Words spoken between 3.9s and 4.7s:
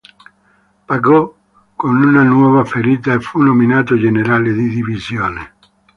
generale di